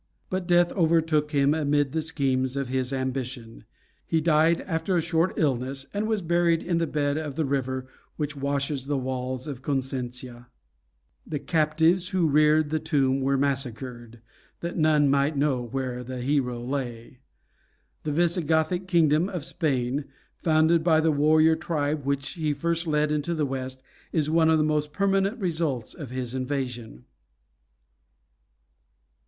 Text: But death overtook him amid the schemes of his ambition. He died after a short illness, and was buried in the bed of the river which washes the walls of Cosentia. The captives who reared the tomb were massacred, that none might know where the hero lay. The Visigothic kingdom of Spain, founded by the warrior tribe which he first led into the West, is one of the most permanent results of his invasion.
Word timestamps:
But 0.31 0.47
death 0.47 0.71
overtook 0.71 1.29
him 1.29 1.53
amid 1.53 1.91
the 1.91 2.01
schemes 2.01 2.57
of 2.57 2.69
his 2.69 2.91
ambition. 2.91 3.65
He 4.07 4.19
died 4.19 4.61
after 4.61 4.97
a 4.97 4.99
short 5.01 5.31
illness, 5.37 5.85
and 5.93 6.07
was 6.07 6.23
buried 6.23 6.63
in 6.63 6.79
the 6.79 6.87
bed 6.87 7.19
of 7.19 7.35
the 7.35 7.45
river 7.45 7.85
which 8.15 8.35
washes 8.35 8.87
the 8.87 8.97
walls 8.97 9.45
of 9.45 9.61
Cosentia. 9.61 10.47
The 11.27 11.37
captives 11.37 12.09
who 12.09 12.27
reared 12.27 12.71
the 12.71 12.79
tomb 12.79 13.21
were 13.21 13.37
massacred, 13.37 14.23
that 14.61 14.75
none 14.75 15.07
might 15.07 15.37
know 15.37 15.61
where 15.61 16.03
the 16.03 16.21
hero 16.21 16.59
lay. 16.59 17.19
The 18.01 18.11
Visigothic 18.11 18.87
kingdom 18.87 19.29
of 19.29 19.45
Spain, 19.45 20.05
founded 20.41 20.83
by 20.83 20.99
the 20.99 21.11
warrior 21.11 21.55
tribe 21.55 22.05
which 22.07 22.29
he 22.29 22.53
first 22.55 22.87
led 22.87 23.11
into 23.11 23.35
the 23.35 23.45
West, 23.45 23.83
is 24.11 24.31
one 24.31 24.49
of 24.49 24.57
the 24.57 24.63
most 24.63 24.93
permanent 24.93 25.37
results 25.39 25.93
of 25.93 26.09
his 26.09 26.33
invasion. 26.33 27.05